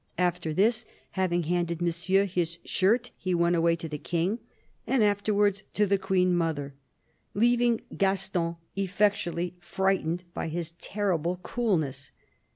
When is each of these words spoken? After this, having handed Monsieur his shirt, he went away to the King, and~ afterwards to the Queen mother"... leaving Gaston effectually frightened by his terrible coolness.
After 0.17 0.51
this, 0.51 0.83
having 1.11 1.43
handed 1.43 1.79
Monsieur 1.79 2.25
his 2.25 2.57
shirt, 2.65 3.11
he 3.17 3.35
went 3.35 3.55
away 3.55 3.75
to 3.75 3.87
the 3.87 3.99
King, 3.99 4.39
and~ 4.87 5.03
afterwards 5.03 5.61
to 5.75 5.85
the 5.85 5.99
Queen 5.99 6.35
mother"... 6.35 6.73
leaving 7.35 7.81
Gaston 7.95 8.55
effectually 8.75 9.53
frightened 9.59 10.23
by 10.33 10.47
his 10.47 10.71
terrible 10.79 11.39
coolness. 11.43 12.09